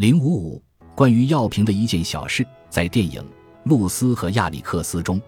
[0.00, 0.62] 零五五，
[0.94, 3.20] 关于药瓶的一件小事，在电影
[3.64, 5.20] 《露丝和亚历克斯》中，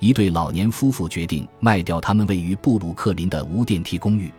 [0.00, 4.32] 一对老年夫妇决定卖掉他们位于布鲁克林的无电梯公寓。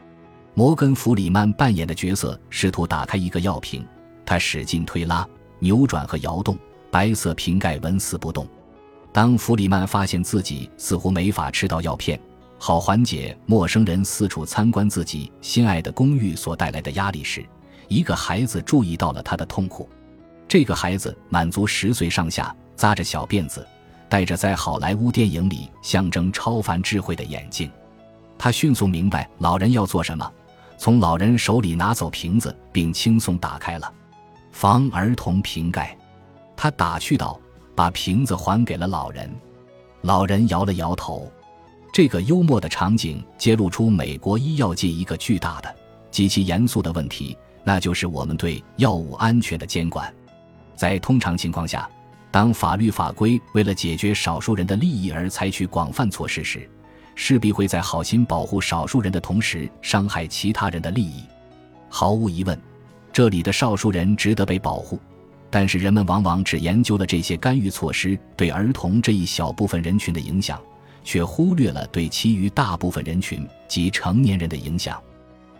[0.53, 3.87] 摩根·弗里曼扮演的角色试图打开一个药瓶，
[4.25, 5.25] 他使劲推拉、
[5.59, 6.57] 扭转和摇动，
[6.91, 8.45] 白色瓶盖纹丝不动。
[9.13, 12.19] 当弗里曼发现自己似乎没法吃到药片，
[12.57, 17.45] 好缓解陌生人四处参观自己心爱的公寓所带来的压力时，
[17.87, 19.89] 一个孩子注意到了他的痛苦，
[20.47, 23.65] 这个孩子满足十岁上下，扎着小辫子，
[24.09, 27.71] 戴着在好莱坞电影里象征超凡智慧的眼镜。
[28.37, 30.31] 他迅速明白老人要做什么，
[30.77, 33.91] 从老人手里拿走瓶子，并轻松打开了
[34.51, 35.97] 防儿童瓶盖。
[36.55, 37.39] 他打趣道
[37.75, 39.33] ：“把瓶子还给了老人。”
[40.01, 41.31] 老人摇了摇头。
[41.91, 45.75] 这个幽默的场景揭露出美国医药界一个巨大的、
[46.11, 47.35] 极其严肃的问题。
[47.67, 50.11] 那就是我们对药物安全的监管。
[50.73, 51.85] 在通常情况下，
[52.31, 56.65] 当法律法规为了解决少数人的利益而采取广泛措施时，
[57.13, 61.25] 势必会在好心保护少数人的同时伤害其他人的利益。
[61.89, 62.57] 毫无疑问，
[63.11, 64.97] 这里的少数人值得被保护，
[65.49, 70.57] 但是人们往往只研究了这些干预措施对儿童这一小部分人群的影响，
[71.03, 74.97] 却忽略了对其余大部分人群及成年人的影响。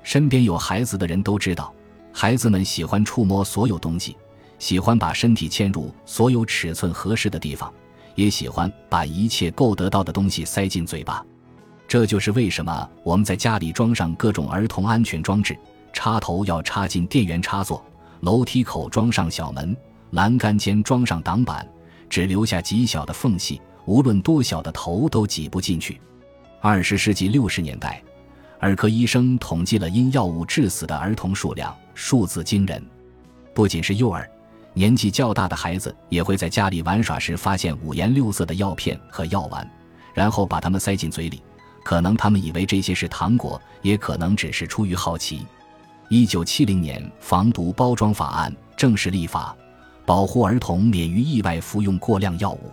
[0.03, 1.73] 身边有孩子的人都知道。
[2.19, 4.17] 孩子们喜欢触摸所有东西，
[4.57, 7.71] 喜欢把身体嵌入所有尺寸合适的地方，
[8.15, 11.23] 也喜欢把一切够得到的东西塞进嘴巴。
[11.87, 15.55] 这就是为什么我们在家里装上各种儿童安全装置：
[15.93, 17.85] 插头要插进电源插座，
[18.21, 19.77] 楼梯口装上小门，
[20.09, 21.69] 栏杆间装上挡板，
[22.09, 26.01] 只留下极小的缝隙，无论多小的头都挤不进去。
[26.61, 28.01] 二十世纪六十年代。
[28.59, 32.83] 儿科医生统计了因药物致死的儿童数量，数字惊人。
[33.53, 34.29] 不仅是幼儿，
[34.73, 39.69] 年纪较大的孩子也会在家里玩耍时发现五颜六色的药片和药丸，
[40.13, 41.41] 然后把它们塞进嘴里。
[41.83, 45.45] 可能他们以为这些是糖果，也可能只是出于好奇。
[46.09, 49.55] 一九七零年，防毒包装法案正式立法，
[50.05, 52.71] 保护儿童免于意外服用过量药物。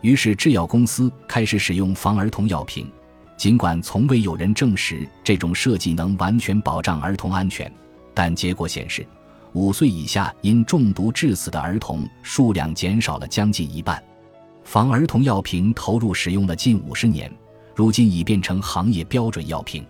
[0.00, 2.90] 于是，制药公司开始使用防儿童药品。
[3.42, 7.68] 尽管从未有人证实这种设计能完全保障儿童安全，
[8.14, 9.04] 但结果显示，
[9.52, 14.00] 五岁以下因中毒致死的儿童数量减少了将近一半。
[14.62, 17.28] 防儿童药瓶投入使用了近五十年，
[17.74, 19.84] 如今已变成行业标准药瓶。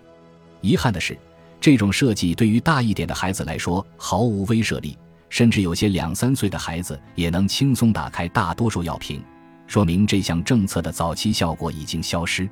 [0.63, 1.15] 遗憾的是，
[1.61, 4.97] 这种设计对于大一点的孩子来说毫无威慑力，
[5.29, 9.23] 甚至有些两三岁的孩子也能轻松打开大多数药瓶，
[9.67, 12.49] 说明这项政策的早期效果已经消失。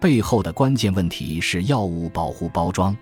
[0.00, 2.96] 背后的关键问题是药物保护包装，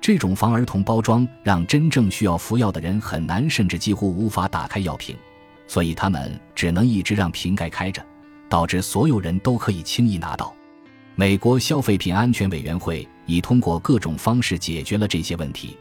[0.00, 5.16] 这种防儿童包装让真正需要服药的人很难，甚至几乎无法打开药瓶，
[5.68, 8.04] 所以他们只能一直让瓶盖开着，
[8.48, 10.52] 导致所有人都可以轻易拿到。
[11.14, 15.76] 美国消费品安全委员会已通过各种方式解决了这些问题。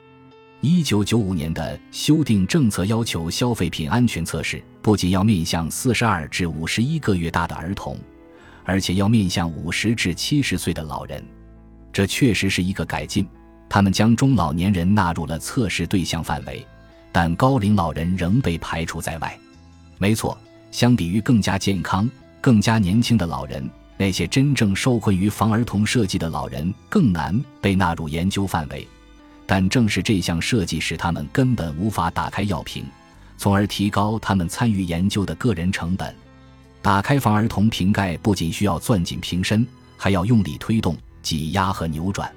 [0.59, 7.97] 一九九五年的修订政策要求，消费品安全测试不仅要面向四十二至五十一个月大的儿童。
[8.63, 11.23] 而且要面向五十至七十岁的老人，
[11.91, 13.27] 这确实是一个改进。
[13.69, 16.65] 他们将中老年人纳入了测试对象范围，
[17.11, 19.37] 但高龄老人仍被排除在外。
[19.97, 20.37] 没错，
[20.71, 22.09] 相比于更加健康、
[22.41, 28.87] 更加年轻的老人，那些真正受困于防儿童设计的老人更难被纳入研究范围。
[29.45, 32.85] 但正是这项设计使他们根本无法打开药瓶，
[33.37, 36.13] 从而提高他们参与研究的个人成本。
[36.81, 39.65] 打开防儿童瓶盖不仅需要攥紧瓶身，
[39.97, 42.31] 还要用力推动、挤压和扭转。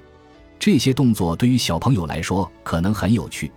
[0.59, 3.51] 这些动作对于小朋友来说可能很有趣，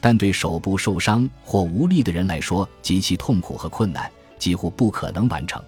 [0.00, 5.62] 但对手部受伤或无力的人来说极其痛苦和困难，几乎不可能完成。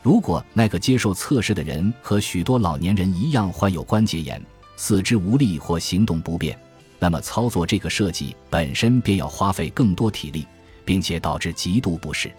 [0.00, 4.40] 如果那个接受测试的人和许多老年人一样患有关节炎、
[4.76, 6.58] 四肢无力或行动不便，
[6.98, 10.46] 那么操作这个设计本身便要花费更多体力，
[10.84, 12.32] 并且导致极度不适。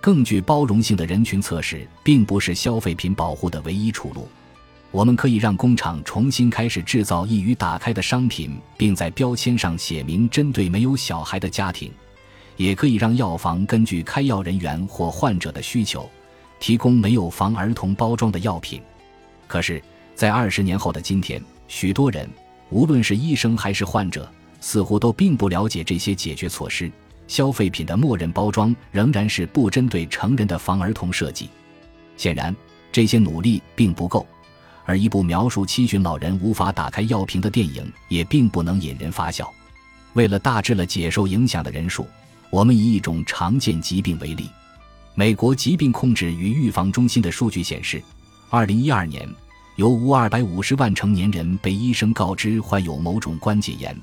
[0.00, 4.26] 更具包容性的人群测试并不是消费品保护的唯一出路。
[4.90, 11.90] 我们可以让工厂重新开始制造易于打开的商品，并在标签上写明针对没有小孩的家庭；
[12.56, 16.10] 也可以让药房根据开药人员或患者的需求，
[16.58, 18.82] 提供没有防儿童包装的药品。
[19.46, 19.80] 可是，
[20.16, 22.28] 在二十年后的今天，许多人，
[22.70, 24.28] 无论是医生还是患者，
[24.60, 26.90] 似乎都并不了解这些解决措施。
[27.30, 31.48] 消费品的默认包装仍然是不针对成人的防儿童设计。
[32.16, 32.54] 显然，
[32.90, 34.26] 这些努力并不够，
[34.84, 39.48] 而一部描述七旬老人无法打开药瓶的电影也并不能引人发笑。
[40.14, 42.04] 为了大致了解受影响的人数，
[42.50, 44.50] 我们以一种常见疾病为例，
[45.14, 48.02] 美国疾病控制与预防中心的数据显示，
[48.50, 49.24] 二零一二年
[49.76, 53.96] 有五二百五十万成年人被医生告知患有某种关节炎，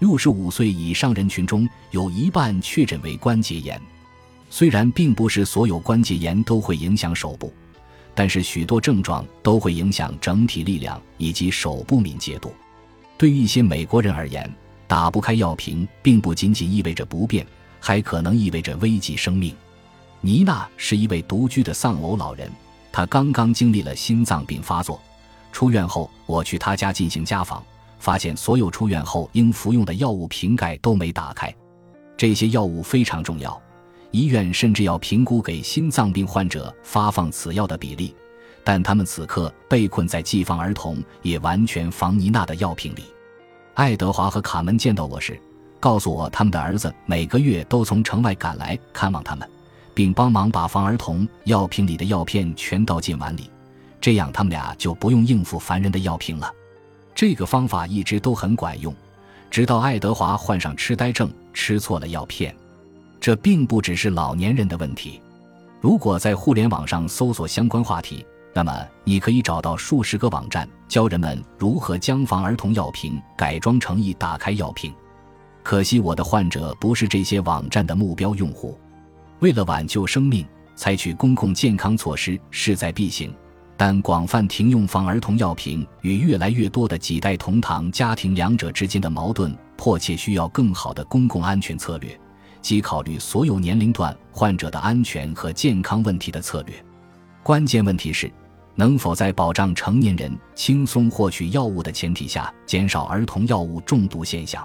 [0.00, 3.80] 六十五岁以上人群中有一半确诊为关节炎。
[4.48, 7.52] 虽然并不是所有关节炎都会影响手部，
[8.14, 12.52] 但是许多症状都会影响整体力量以及手部敏捷度。
[13.18, 14.50] 对于一些美国人而言，
[14.88, 17.46] 打不开药瓶并不仅仅意味着不便，
[17.78, 19.54] 还可能意味着危及生命。
[20.22, 22.50] 妮娜是一位独居的丧偶老人，
[22.90, 24.98] 她刚刚经历了心脏病发作，
[25.52, 27.62] 出院后我去她家进行家访，
[28.00, 31.54] 发现所有出院后应服用的药物瓶盖都没打开。
[32.16, 33.62] 这些药物非常重要。
[34.10, 38.12] 医院甚至要评估给心脏病患者发放此药的比例，
[38.64, 43.04] 但他们此刻被困在寄放儿童也完全防尼娜的药瓶里。
[43.74, 45.40] 爱德华和卡门见到我时，
[45.78, 49.48] 告诉我他们的儿子每个月都从城外赶来看望他们，
[49.94, 53.48] 并帮忙把防儿童药瓶里的药片全倒进碗里，
[54.00, 56.52] 这样他们俩就不用应付烦人的药瓶了。
[57.14, 58.94] 这个方法一直都很管用，
[59.50, 62.54] 直到爱德华患上痴呆症，吃错了药片。
[63.20, 65.20] 这并不只是老年人的问题。
[65.80, 68.24] 如果在互联网上搜索相关话题，
[68.54, 74.92] 那么你可以找到数十个网站，教人们如何将防儿童药瓶改装成易打开药瓶。
[75.62, 78.78] 可惜我的患者不是这些网站的目标用户。
[79.40, 83.32] 为了挽救生命，采取公共健康措施势在必行，
[83.82, 92.20] 但广泛停用防儿童药品与越来越多的几代同堂家庭两者之间的矛盾，迫切需要更好的公共安全策略。
[92.60, 96.74] 即考虑所有年龄段患者的安全和健康问题的策略。
[97.42, 98.30] 关键问题是，
[98.74, 104.62] 能否在保障成年人轻松获取药物的前提下，减少儿童药物中毒现象。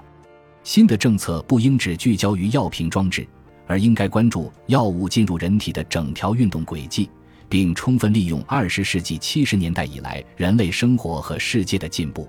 [0.62, 3.26] 新的政策不应只聚焦于药品装置，
[3.66, 7.10] 而应该关注药物进入人体的整条运动轨迹，
[7.50, 12.28] 并充分利用二十世纪七十年代以来人类生活和世界的进步。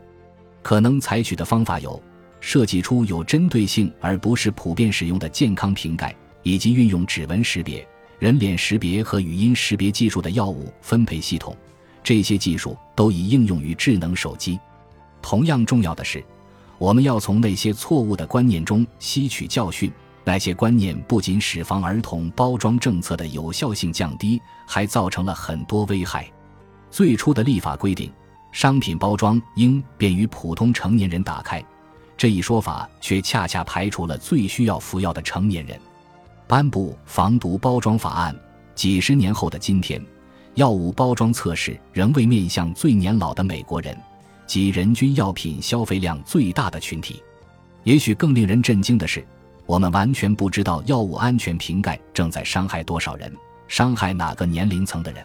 [0.62, 2.02] 可能采取的方法有。
[2.38, 6.14] 设计出有针对性而不是普遍使用的健康瓶盖，
[6.44, 7.84] 以及运用指纹识别、
[8.20, 11.56] 人脸识别和语音识别技术的药物分配系统，
[12.04, 14.60] 这些技术都已应用于智能手机。
[15.20, 16.22] 同样重要的是，
[16.78, 19.90] 我们要从那些错误的观念中吸取教训。
[20.28, 26.28] 那些观念不仅使防儿童包装政策的有效性降低，还造成了很多危害。
[26.90, 28.12] 最初的立法规定，
[28.50, 31.64] 商品包装应便于普通成年人打开。
[32.16, 35.78] 这一说法却恰恰排除了最需要服药的成年人。
[36.48, 38.34] 颁布防毒包装法案
[38.74, 40.04] 几十年后的今天，
[40.54, 43.96] 药物包装测试仍未面向最年老的美国人，
[44.44, 47.22] 及人均药品消费量最大的群体。
[47.84, 49.24] 也许更令人震惊的是，
[49.66, 53.32] 我们完全不知道药物安全瓶盖正在伤害多少人，
[53.66, 55.24] 伤害哪个年龄层的人。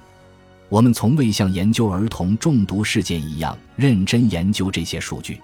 [0.67, 5.39] 我们从未像研究儿童中毒事件一样认真研究这些数据。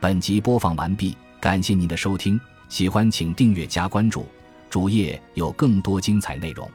[0.00, 2.38] 本集播放完毕，感谢您的收听，
[2.68, 4.26] 喜欢请订阅加关注，
[4.68, 6.70] 主页有更多精彩内容。